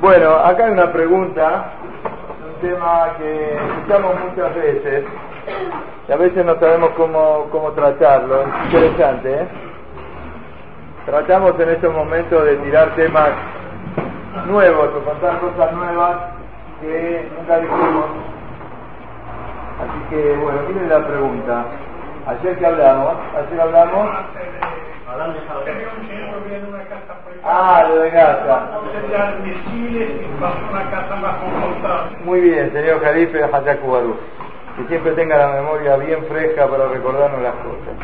[0.00, 1.72] Bueno, acá hay una pregunta,
[2.46, 5.04] un tema que escuchamos muchas veces
[6.08, 8.42] y a veces no sabemos cómo, cómo tratarlo.
[8.42, 9.48] Es interesante, ¿eh?
[11.04, 13.30] Tratamos en estos momentos de tirar temas
[14.46, 16.16] nuevos o contar cosas nuevas
[16.80, 18.04] que nunca dijimos.
[19.80, 21.64] Así que, bueno, miren la pregunta.
[22.26, 24.08] Ayer que hablamos, ayer hablamos.
[27.44, 28.10] Ah, lo de.
[32.24, 34.16] Muy bien, señor Jalife Hayakubaru.
[34.76, 37.94] Que siempre tenga la memoria bien fresca para recordarnos las cosas.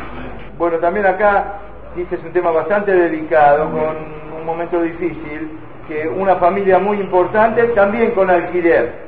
[0.57, 1.59] Bueno, también acá
[1.97, 7.63] este es un tema bastante delicado, con un momento difícil, que una familia muy importante
[7.69, 9.05] también con alquiler,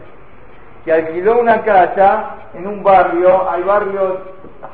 [0.86, 4.20] que alquiló una casa en un barrio, hay barrios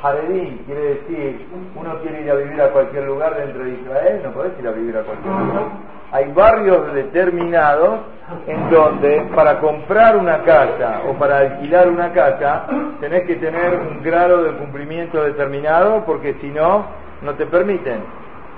[0.03, 4.31] Jaredín, quiere decir, uno quiere ir a vivir a cualquier lugar dentro de Israel, no
[4.33, 5.63] podés ir a vivir a cualquier lugar.
[6.11, 8.01] Hay barrios determinados
[8.45, 12.65] en donde para comprar una casa o para alquilar una casa
[12.99, 16.85] tenés que tener un grado de cumplimiento determinado porque si no,
[17.21, 18.01] no te permiten.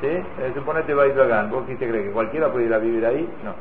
[0.02, 0.08] ¿sí?
[0.08, 2.08] Eh, suponete Baitlagán, ¿vos qué te crees?
[2.08, 3.30] ¿Que cualquiera puede ir a vivir ahí?
[3.44, 3.54] No.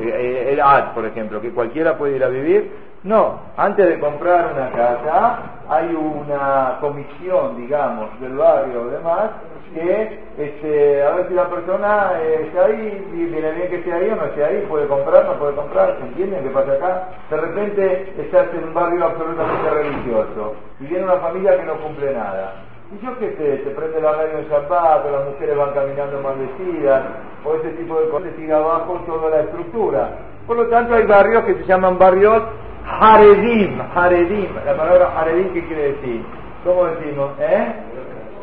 [0.00, 2.92] Eh, el AD, por ejemplo, que cualquiera puede ir a vivir.
[3.04, 9.30] No, antes de comprar una casa hay una comisión, digamos, del barrio o demás,
[9.74, 13.92] que este, a ver si la persona eh, está ahí, y viene bien que esté
[13.92, 17.08] ahí o no esté ahí, puede comprar, no puede comprar, ¿se entiende qué pasa acá?
[17.30, 22.12] De repente estás en un barrio absolutamente religioso y viene una familia que no cumple
[22.14, 22.52] nada.
[22.92, 26.34] Y yo qué sé, te prende la radio en zapato, las mujeres van caminando mal
[26.36, 27.02] vestidas,
[27.42, 30.10] o ese tipo de cosas, sigue abajo toda la estructura.
[30.46, 32.42] Por lo tanto, hay barrios que se llaman barrios
[32.84, 34.50] Haredim, Haredim.
[34.66, 36.22] La palabra Haredim, ¿qué quiere decir?
[36.64, 37.30] ¿Cómo decimos?
[37.40, 37.72] ¿Eh?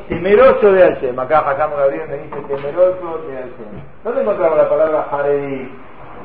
[0.08, 1.19] Temeroso de Hashem.
[1.19, 3.84] Acá Jajam Gabriel me dice temeroso de Hashem.
[4.03, 5.69] ¿Dónde encontramos la palabra Haredim?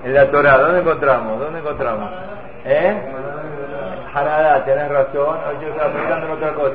[0.05, 1.41] En la Torah, ¿dónde encontramos?
[1.41, 2.11] ¿Dónde encontramos?
[2.65, 3.03] ¿Eh?
[4.15, 5.39] Haradá, tenés razón.
[5.61, 6.75] Yo estaba pensando en otra cosa.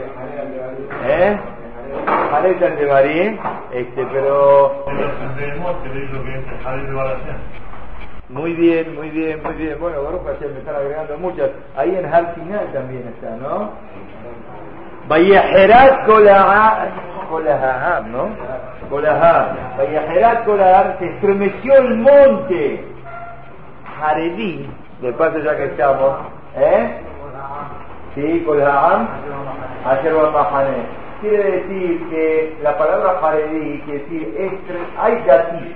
[1.08, 1.40] ¿Eh?
[2.32, 3.40] Jaleta el de
[3.72, 4.86] este, pero...
[8.28, 9.80] Muy bien, muy bien, muy bien.
[9.80, 11.50] Bueno, Baruch Hashem, me están agregando muchas.
[11.78, 13.72] Ahí en Har Sinai también está, ¿no?
[15.08, 18.30] Vayajerat Kolahab, ¿no?
[18.90, 19.78] Kolahab.
[19.78, 22.84] Vayajerat Kolahab, se estremeció el monte.
[24.02, 24.70] Haredí,
[25.02, 26.18] de paso ya que estamos,
[26.56, 27.09] ¿eh?
[28.20, 29.08] Sí, Kolahab,
[29.86, 30.84] ayer Mahané.
[31.22, 34.78] Quiere decir que la palabra Haredí, quiere decir, estre...
[34.98, 35.76] hay dati,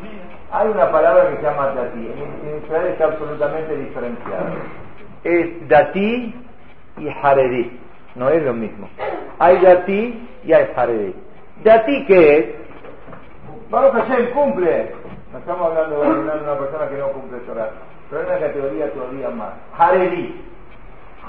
[0.52, 2.00] hay una palabra que se llama dati.
[2.46, 4.52] En Israel está absolutamente diferenciada.
[5.24, 6.36] Es dati
[6.98, 7.80] y haredí.
[8.16, 8.90] No es lo mismo.
[9.40, 11.16] Hay dati y hay haredí.
[11.64, 12.46] Dati qué es?
[13.70, 14.92] Baruch Hashem cumple.
[15.32, 17.70] No estamos hablando de una persona que no cumple Torah.
[18.10, 19.54] Pero es una categoría todavía más.
[19.78, 20.53] Haredí.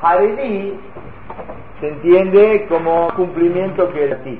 [0.05, 0.79] Haredí
[1.81, 4.39] se entiende como cumplimiento que es dati.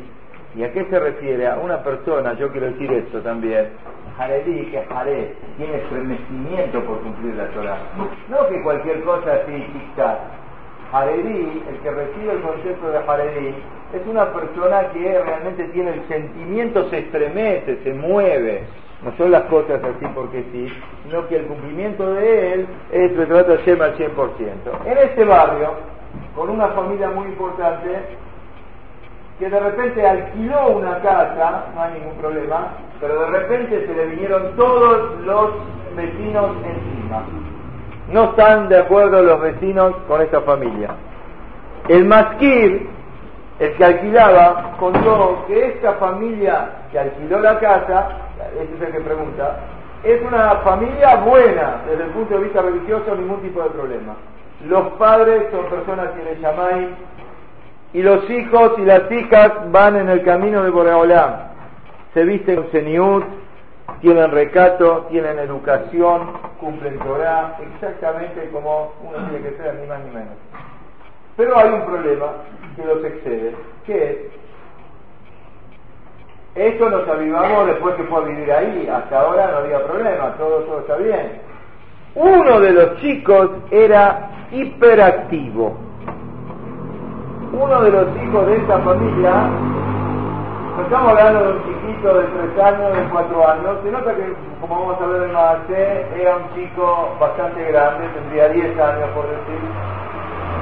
[0.57, 1.49] ¿Y a qué se refiere?
[1.49, 3.71] A una persona, yo quiero decir esto también,
[4.19, 7.79] Jaredí, que Jared tiene estremecimiento por cumplir la Torah.
[8.29, 10.05] No que cualquier cosa así, tic
[10.93, 13.55] Jaredí, el que recibe el concepto de Jaredí,
[13.95, 18.65] es una persona que realmente tiene el sentimiento, se estremece, se mueve.
[19.05, 20.67] No son las cosas así porque sí,
[21.03, 24.07] sino que el cumplimiento de él es retrato Shema al 100%.
[24.87, 25.75] En este barrio,
[26.35, 28.17] con una familia muy importante,
[29.39, 32.69] que de repente alquiló una casa, no hay ningún problema,
[33.01, 35.51] pero de repente se le vinieron todos los
[35.97, 37.25] vecinos encima.
[38.11, 40.91] No están de acuerdo los vecinos con esta familia.
[41.89, 42.89] El masquir,
[43.59, 48.24] el que alquilaba, contó que esta familia que alquiló la casa,
[48.61, 49.59] este es el que pregunta,
[50.03, 54.15] es una familia buena desde el punto de vista religioso, ningún tipo de problema.
[54.67, 56.89] Los padres son personas que le llamáis
[57.93, 61.33] y los hijos y las hijas van en el camino de Boreolam.
[62.13, 63.25] Se visten con seniut,
[64.01, 70.11] tienen recato, tienen educación, cumplen Torah, exactamente como uno tiene que ser, ni más ni
[70.11, 70.35] menos.
[71.37, 72.27] Pero hay un problema
[72.77, 73.55] que los excede,
[73.87, 74.17] que es,
[76.55, 80.61] esto nos avivamos después que fue a vivir ahí, hasta ahora no había problema, todo,
[80.61, 81.41] todo está bien.
[82.15, 85.77] Uno de los chicos era hiperactivo,
[87.53, 89.33] uno de los hijos de esta familia,
[90.77, 94.35] no estamos hablando de un chiquito de tres años, de cuatro años, se nota que,
[94.61, 99.25] como vamos a ver en Maacé, era un chico bastante grande, tendría 10 años por
[99.25, 99.61] decir.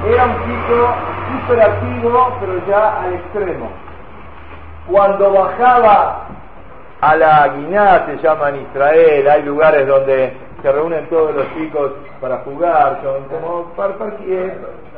[0.07, 0.95] Era un chico
[1.33, 3.69] hiperactivo, pero ya al extremo.
[4.89, 6.27] Cuando bajaba
[6.99, 11.91] a la Guiná, se llama en Israel, hay lugares donde se reúnen todos los chicos
[12.19, 13.93] para jugar, son como para,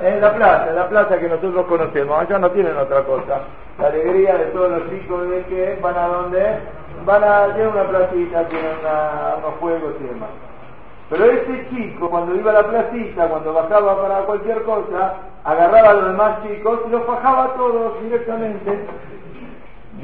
[0.02, 3.42] en la plaza, en la plaza que nosotros conocemos, allá no tienen otra cosa.
[3.80, 6.60] La alegría de todos los chicos de que van a donde,
[7.06, 10.30] van a, tienen una placita, tienen unos juegos y demás.
[11.10, 15.94] Pero ese chico, cuando iba a la placita, cuando bajaba para cualquier cosa, agarraba a
[15.94, 18.86] los demás chicos y los fajaba a todos directamente.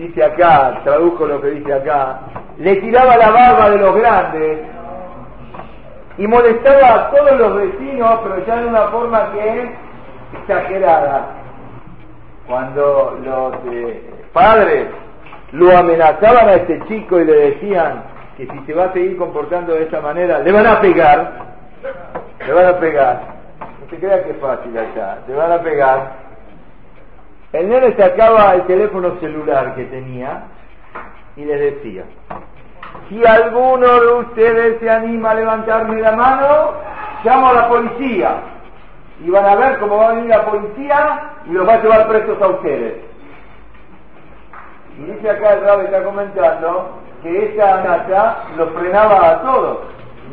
[0.02, 2.22] Dice acá, tradujo lo que dice acá,
[2.58, 4.60] le tiraba la barba de los grandes
[6.18, 9.70] y molestaba a todos los vecinos, pero ya de una forma que es
[10.40, 11.28] exagerada.
[12.48, 14.02] Cuando los eh,
[14.34, 14.88] padres
[15.52, 18.02] lo amenazaban a este chico y le decían
[18.38, 21.32] que si se va a seguir comportando de esta manera, le van a pegar,
[22.44, 23.22] le van a pegar.
[23.60, 26.21] No se crea que es fácil allá, le van a pegar.
[27.54, 30.44] El nene sacaba el teléfono celular que tenía
[31.36, 32.06] y le decía,
[33.10, 36.74] si alguno de ustedes se anima a levantarme la mano,
[37.26, 38.36] llamo a la policía.
[39.24, 42.08] Y van a ver cómo va a venir la policía y los va a llevar
[42.08, 42.96] presos a ustedes.
[44.98, 49.80] Y dice acá el rabo está comentando que esa nata lo frenaba a todos.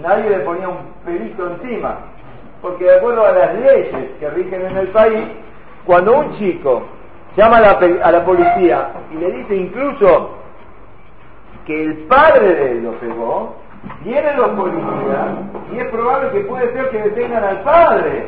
[0.02, 1.96] Nadie le ponía un pelito encima.
[2.62, 5.24] Porque de acuerdo a las leyes que rigen en el país,
[5.84, 6.84] cuando un chico
[7.38, 10.31] llama a la, a la policía y le dice incluso
[11.64, 13.56] que el padre de él lo pegó,
[14.02, 15.29] vienen los policías
[15.73, 18.26] y es probable que puede ser que detengan al padre,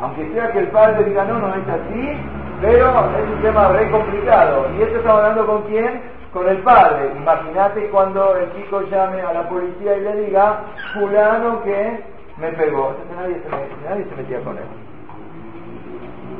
[0.00, 2.18] aunque sea que el padre diga no, no es así,
[2.60, 4.66] pero es un tema re complicado.
[4.76, 6.02] Y esto está hablando con quién?
[6.32, 7.12] Con el padre.
[7.16, 10.64] Imagínate cuando el chico llame a la policía y le diga,
[10.94, 12.00] fulano que
[12.38, 12.96] me pegó.
[12.98, 13.42] Entonces nadie
[13.88, 14.64] nadie se metía con él.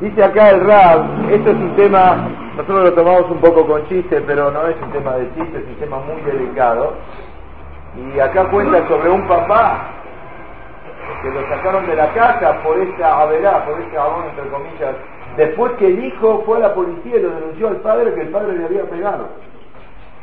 [0.01, 2.27] Dice acá el Rab, esto es un tema,
[2.57, 5.67] nosotros lo tomamos un poco con chiste, pero no es un tema de chiste, es
[5.67, 6.95] un tema muy delicado.
[8.15, 9.89] Y acá cuenta sobre un papá
[11.23, 14.95] que lo sacaron de la casa por esta averá, por este abón, entre comillas,
[15.37, 18.29] después que el hijo fue a la policía y lo denunció al padre que el
[18.29, 19.29] padre le había pegado.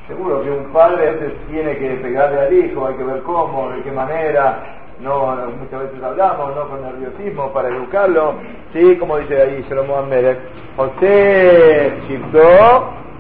[0.07, 3.69] Seguro que un padre a veces tiene que pegarle al hijo, hay que ver cómo,
[3.69, 8.35] de qué manera, no muchas veces hablamos, no con nerviosismo, para educarlo,
[8.73, 10.39] sí, como dice ahí Salomón Merek,
[10.75, 11.93] José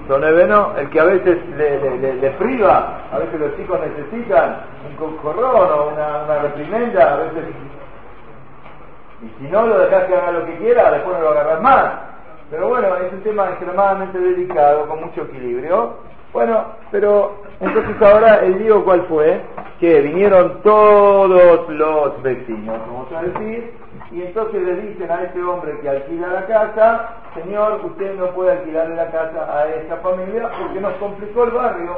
[0.07, 5.69] Don Eveno, el que a veces le, priva, a veces los chicos necesitan un cocorrón
[5.69, 7.43] o una, una reprimenda, a veces,
[9.21, 11.91] y si no lo dejas que haga lo que quiera, después no lo agarras más.
[12.49, 15.95] Pero bueno, es un tema extremadamente delicado, con mucho equilibrio.
[16.31, 19.41] Bueno, pero entonces ahora el lío cuál fue?
[19.79, 23.73] Que vinieron todos los vecinos, vamos a decir,
[24.11, 28.51] y entonces le dicen a ese hombre que alquila la casa, señor, usted no puede
[28.51, 31.97] alquilarle la casa a esta familia porque nos complicó el barrio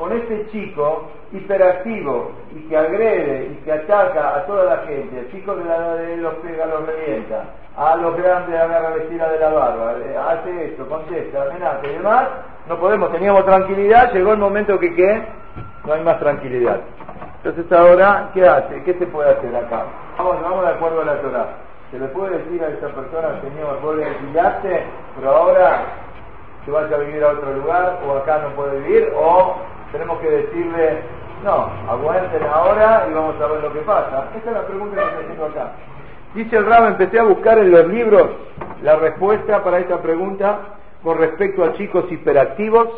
[0.00, 5.30] con este chico hiperactivo y que agrede y que ataca a toda la gente, el
[5.30, 7.44] chico de, la, de los pega, los revienta,
[7.76, 12.28] a los grandes agarra vestida de la barba, eh, hace esto, contesta, amenaza y demás,
[12.66, 15.22] no podemos, teníamos tranquilidad, llegó el momento que ¿qué?
[15.84, 16.80] no hay más tranquilidad.
[17.44, 18.82] Entonces ahora, ¿qué hace?
[18.84, 19.84] ¿Qué se puede hacer acá?
[20.16, 21.46] Vamos, vamos de acuerdo a la Torah.
[21.90, 24.82] Se le puede decir a esa persona, Señor, vos le alquilaste,
[25.16, 25.82] pero ahora
[26.64, 29.56] se vaya a vivir a otro lugar, o acá no puede vivir, o
[29.92, 31.00] tenemos que decirle,
[31.44, 34.28] no, aguanten ahora y vamos a ver lo que pasa.
[34.36, 35.72] Esa es la pregunta que estoy haciendo acá.
[36.34, 38.30] Dice el Rab, empecé a buscar en los libros
[38.82, 40.60] la respuesta para esta pregunta
[41.02, 42.88] con respecto a chicos hiperactivos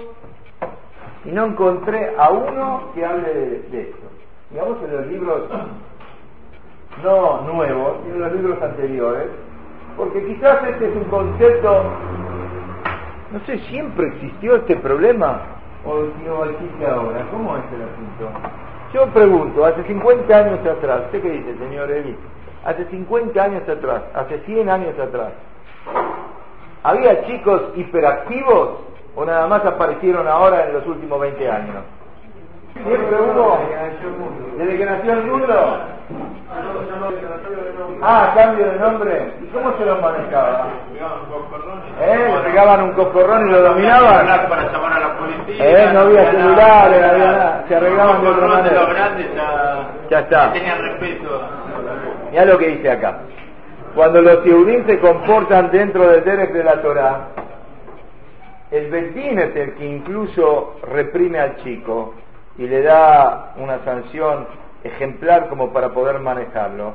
[1.24, 4.06] y no encontré a uno que hable de, esto.
[4.50, 5.42] Digamos en los libros
[7.02, 9.28] no nuevos, sino en los libros anteriores,
[9.96, 11.84] porque quizás este es un concepto,
[13.32, 15.40] no sé, siempre existió este problema
[15.84, 17.26] o no existe ahora.
[17.30, 18.38] ¿Cómo es el asunto?
[18.92, 22.16] Yo pregunto, hace 50 años atrás, ¿usted qué dice, señor Eli?
[22.64, 25.32] Hace 50 años atrás, hace 100 años atrás,
[26.82, 28.80] ¿había chicos hiperactivos
[29.16, 31.84] o nada más aparecieron ahora en los últimos 20 años?
[32.74, 33.58] Siempre hubo,
[34.58, 35.54] desde que nació el mundo.
[38.02, 39.32] Ah, cambio de nombre.
[39.42, 40.68] ¿Y cómo se lo manejaba?
[42.00, 42.32] ¿Eh?
[42.34, 44.26] Le pegaban un coscorrón y lo dominaban.
[44.48, 45.56] Para llamar a la policía.
[45.58, 45.90] ¿Eh?
[45.92, 47.64] No había celulares, no había nada.
[47.68, 48.80] Se arreglaban de otra manera.
[48.80, 49.26] Los grandes
[50.10, 50.52] ya, está.
[50.52, 51.40] tenían respeto.
[52.30, 53.18] Mira lo que dice acá.
[53.94, 57.28] Cuando los Yehudim se comportan dentro del Derek de la Torah,
[58.70, 62.14] el Betín es el que incluso reprime al chico
[62.56, 64.46] y le da una sanción
[64.84, 66.94] ejemplar como para poder manejarlo.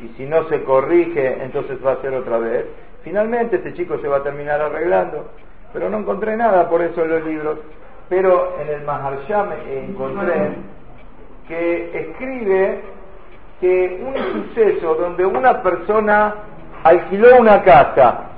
[0.00, 2.66] Y si no se corrige, entonces va a ser otra vez.
[3.02, 5.28] Finalmente este chico se va a terminar arreglando.
[5.72, 7.58] Pero no encontré nada por eso en los libros.
[8.08, 10.52] Pero en el Maharsham encontré
[11.46, 12.80] que escribe
[13.60, 16.34] que un suceso donde una persona
[16.84, 18.28] alquiló una casa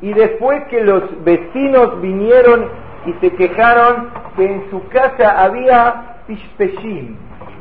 [0.00, 2.68] y después que los vecinos vinieron
[3.06, 7.16] y se quejaron que en su casa había pishpeshim.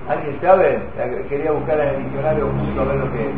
[0.10, 0.82] ¿Alguien sabe?
[1.30, 3.34] Quería buscar en el diccionario justo a ver lo que es.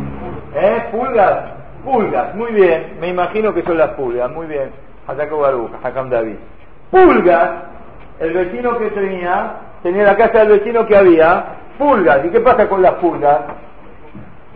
[0.55, 0.83] ¿Eh?
[0.91, 1.39] ¿Pulgas?
[1.83, 2.97] Pulgas, muy bien.
[2.99, 4.71] Me imagino que son las pulgas, muy bien.
[5.07, 6.37] Ataco Baruch, Hakam David.
[6.89, 7.49] Pulgas,
[8.19, 11.45] el vecino que tenía, tenía la casa del vecino que había,
[11.77, 12.25] pulgas.
[12.25, 13.41] ¿Y qué pasa con las pulgas?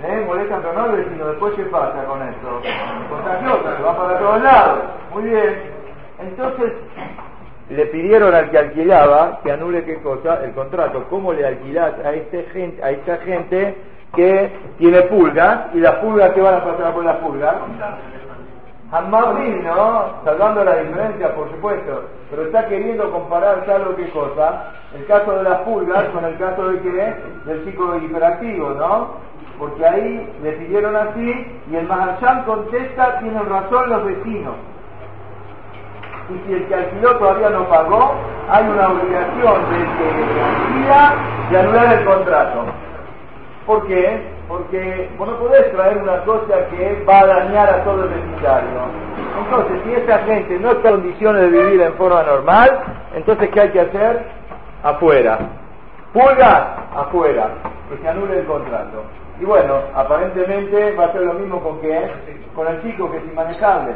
[0.04, 0.24] ¿Eh?
[0.26, 2.62] Molestan pero no el vecino, después qué pasa con esto?
[3.10, 4.80] Contagiosa, se va para todos lados.
[5.14, 5.62] Muy bien.
[6.20, 6.74] Entonces,
[7.70, 11.06] le pidieron al que alquilaba que anule qué cosa, el contrato.
[11.10, 13.76] ¿Cómo le alquilás a, este gente, a esta gente
[14.16, 17.56] que tiene pulgas y las pulgas que van a pasar por las pulgas?
[18.92, 20.24] Hamabri, ¿no?
[20.26, 24.74] Salvando la diferencia, por supuesto, pero está queriendo comparar, ¿sabe qué cosa?
[24.96, 27.14] El caso de las pulgas con el caso de qué?
[27.46, 29.30] Del chico hiperactivo, ¿no?
[29.60, 34.56] Porque ahí le pidieron así y el Maharshan contesta, tienen razón los vecinos
[36.30, 38.14] y si el que alquiló todavía no pagó,
[38.50, 41.16] hay una obligación del que alquila
[41.50, 42.66] de anular el contrato.
[43.66, 44.22] ¿Por qué?
[44.48, 48.80] Porque vos no podés traer una cosa que va a dañar a todo el vecindario.
[49.44, 52.80] Entonces, si esa gente no está en condiciones de vivir en forma normal,
[53.16, 54.26] entonces ¿qué hay que hacer?
[54.84, 55.38] Afuera.
[56.14, 57.50] Pulga, afuera.
[57.90, 59.04] Que se anule el contrato.
[59.40, 62.12] Y bueno, aparentemente va a ser lo mismo con que
[62.56, 63.94] con el chico que es inmanejable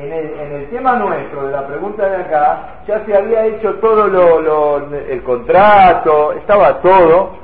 [0.00, 4.94] en el, tema nuestro, de la pregunta de acá, ya se había hecho todo lo,
[4.94, 7.36] el contrato, estaba todo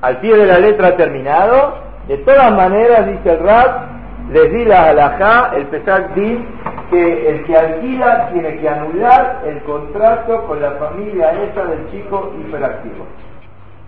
[0.00, 1.74] al pie de la letra terminado.
[2.08, 3.90] De todas maneras, dice el RAP,
[4.30, 6.46] les di la halajá, el Pesach Din,
[6.90, 12.32] que el que alquila tiene que anular el contrato con la familia esa del chico
[12.40, 13.06] hiperactivo.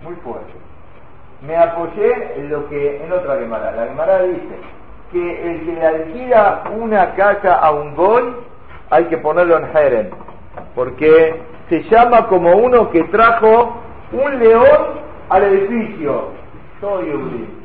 [0.03, 0.53] Muy fuerte.
[1.45, 3.71] Me apoyé en lo que, en otra Gemara.
[3.71, 4.59] La Gemara dice,
[5.13, 8.43] que el que le alquila una casa a un gol
[8.89, 10.09] hay que ponerlo en Jerem,
[10.75, 13.77] porque se llama como uno que trajo
[14.11, 16.31] un león al edificio.
[16.81, 17.63] Soy un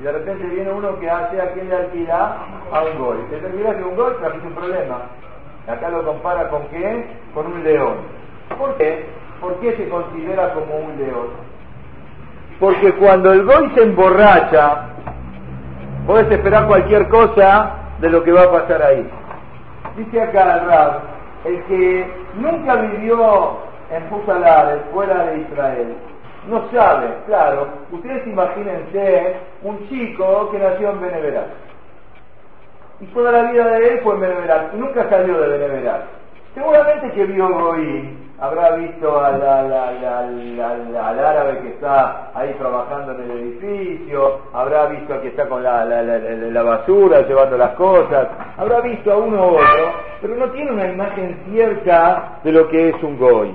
[0.00, 2.36] y de repente viene uno que hace a quien le alquila
[2.70, 3.18] a un gol.
[3.30, 5.02] Si te alquilas un gol, trajiste un problema.
[5.66, 7.04] Acá lo compara con qué?
[7.34, 7.96] Con un león.
[8.56, 9.06] ¿Por qué?
[9.40, 11.28] ¿Por qué se considera como un león?
[12.60, 14.86] Porque cuando el gol se emborracha,
[16.08, 19.06] Podés esperar cualquier cosa de lo que va a pasar ahí.
[19.94, 21.00] Dice acá el Rab,
[21.44, 23.58] el que nunca vivió
[23.90, 25.96] en Fusalares, fuera de Israel,
[26.48, 31.46] no sabe, claro, ustedes imagínense un chico que nació en Beneveral.
[33.00, 36.04] Y toda la vida de él fue en Beneveral, y nunca salió de Beneveral.
[36.54, 44.40] Seguramente que vio Goí, habrá visto al, árabe que está ahí trabajando en el edificio,
[44.52, 49.36] habrá visto al que está con la, basura llevando las cosas, habrá visto a uno
[49.36, 53.54] u otro, pero no tiene una imagen cierta de lo que es un goy.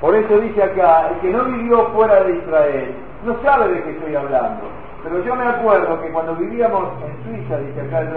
[0.00, 3.90] Por eso dice acá, el que no vivió fuera de Israel no sabe de qué
[3.90, 4.62] estoy hablando.
[5.02, 8.08] Pero yo me acuerdo que cuando vivíamos en Suiza, dice acá el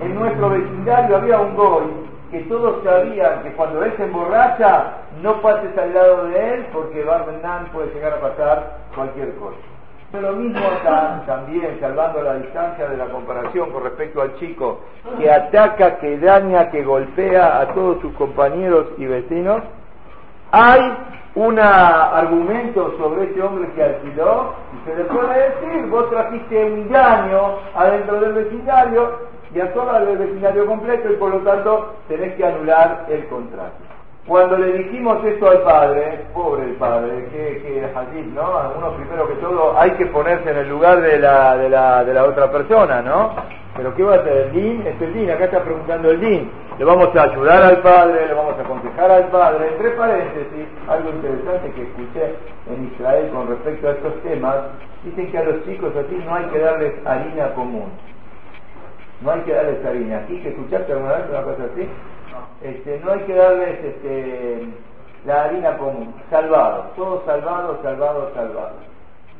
[0.00, 2.03] en nuestro vecindario había un goy
[2.34, 4.86] que todos sabían que cuando él se emborracha,
[5.22, 9.56] no pases al lado de él porque Barbenán puede llegar a pasar cualquier cosa.
[10.20, 10.60] Lo mismo
[11.26, 14.80] también, salvando la distancia de la comparación con respecto al chico
[15.16, 19.62] que ataca, que daña, que golpea a todos sus compañeros y vecinos,
[20.50, 20.96] hay
[21.36, 26.90] un argumento sobre ese hombre que alquiló y se le puede decir, vos trajiste un
[26.90, 32.34] daño adentro del vecindario y a todo el vecindario completo y por lo tanto tenés
[32.34, 33.76] que anular el contrato.
[34.26, 38.72] Cuando le dijimos esto al padre, pobre el padre, que, que ¿no?
[38.78, 42.14] Uno primero que todo hay que ponerse en el lugar de la, de la, de
[42.14, 43.32] la otra persona, ¿no?
[43.76, 44.86] Pero ¿qué va a hacer el DIN?
[44.86, 46.50] Es el DIN, acá está preguntando el DIN.
[46.78, 49.68] Le vamos a ayudar al padre, le vamos a aconsejar al padre.
[49.68, 52.34] Entre paréntesis, algo interesante que escuché
[52.70, 54.56] en Israel con respecto a estos temas,
[55.04, 57.92] dicen que a los chicos así no hay que darles harina común
[59.20, 60.18] no hay que darles harina.
[60.18, 61.88] ¿Aquí que escuchaste alguna vez una cosa así?
[62.62, 64.68] Este, no hay que darles este,
[65.26, 68.72] la harina común, salvado, todo salvado, salvado, salvado.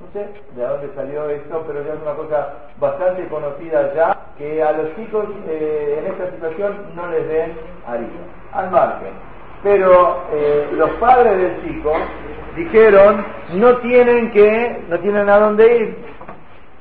[0.01, 4.63] No sé de dónde salió esto, pero ya es una cosa bastante conocida ya, que
[4.63, 7.53] a los chicos eh, en esta situación no les den
[7.87, 8.21] harina,
[8.53, 9.13] al margen.
[9.63, 11.93] Pero eh, los padres del chico
[12.57, 16.14] dijeron, no tienen que, no tienen a dónde ir.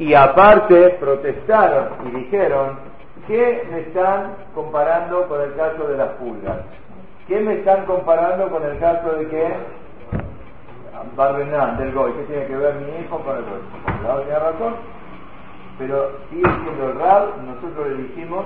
[0.03, 2.77] Y aparte protestaron y dijeron,
[3.25, 6.57] ¿Qué me están comparando con el caso de las pulgas?
[7.25, 9.53] ¿Qué me están comparando con el caso de que
[11.15, 14.23] Barbenán del Goy, ¿qué tiene que ver mi hijo con el Goy?
[14.25, 14.75] Tiene razón,
[15.77, 18.45] pero sigue siendo el Rab, nosotros le dijimos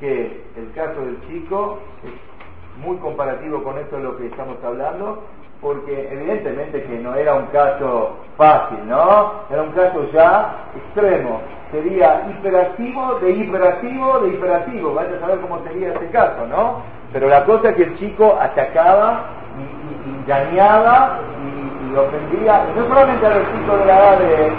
[0.00, 5.22] que el caso del chico es muy comparativo con esto de lo que estamos hablando,
[5.60, 9.32] porque evidentemente que no era un caso fácil, ¿no?
[9.50, 11.40] Era un caso ya extremo.
[11.72, 14.94] Sería hiperactivo, de hiperactivo, de hiperactivo.
[14.94, 16.82] Vaya a saber cómo sería este caso, ¿no?
[17.12, 19.24] Pero la cosa es que el chico atacaba
[19.58, 24.52] y, engañaba y, ofendía, no solamente a los chicos de la edad de,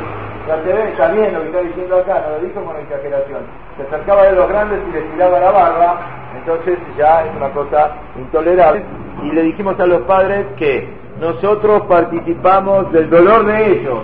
[0.48, 3.42] la TV, está bien lo que está diciendo acá, no lo dijo con exageración.
[3.78, 6.00] Se acercaba de los grandes y les tiraba la barba,
[6.38, 8.84] entonces ya es una cosa intolerable.
[9.24, 10.88] Y le dijimos a los padres que
[11.20, 14.00] nosotros participamos del dolor de ellos.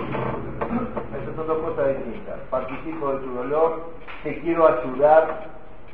[1.22, 2.38] Esas son dos cosas distintas.
[2.50, 3.90] Participo de tu dolor,
[4.22, 5.46] te quiero ayudar,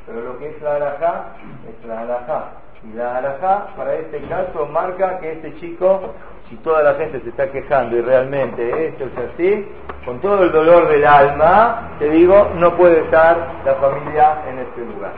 [0.05, 1.25] pero lo que es la alajá
[1.69, 2.51] es la alajá.
[2.83, 6.01] Y la alajá, para este caso, marca que este chico,
[6.49, 9.65] si toda la gente se está quejando y realmente esto es así,
[10.03, 14.81] con todo el dolor del alma, te digo, no puede estar la familia en este
[14.81, 15.13] lugar.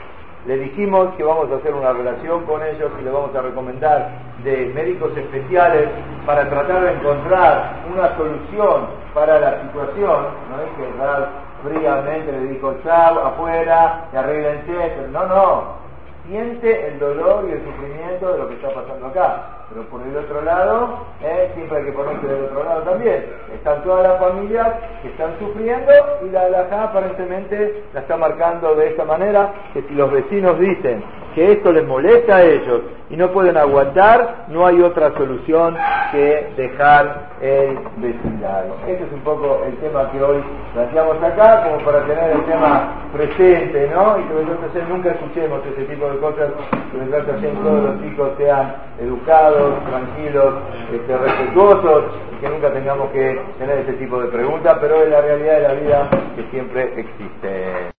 [0.45, 4.11] Le dijimos que vamos a hacer una relación con ellos y le vamos a recomendar
[4.43, 5.89] de médicos especiales
[6.25, 8.85] para tratar de encontrar una solución
[9.15, 10.27] para la situación.
[10.49, 11.29] No es que dar
[11.63, 15.07] fríamente le dijo chao, afuera, y arreglense.
[15.11, 15.85] No, no
[16.27, 19.54] siente el dolor y el sufrimiento de lo que está pasando acá.
[19.69, 23.25] Pero por el otro lado, eh, siempre hay que ponerse del otro lado también.
[23.53, 24.67] Están todas las familias
[25.01, 25.91] que están sufriendo
[26.23, 31.03] y la alajá aparentemente la está marcando de esta manera, que si los vecinos dicen
[31.35, 35.77] que esto les molesta a ellos y no pueden aguantar, no hay otra solución
[36.11, 38.73] que dejar el vecindario.
[38.87, 40.41] Este es un poco el tema que hoy
[40.73, 44.17] planteamos acá, como para tener el tema presente, ¿no?
[44.17, 46.49] Y que nosotros nunca escuchemos ese tipo de cosas,
[46.91, 50.53] que que todos los chicos sean educados, tranquilos,
[50.93, 55.21] este, respetuosos, y que nunca tengamos que tener ese tipo de preguntas, pero es la
[55.21, 57.91] realidad de la vida que siempre existe.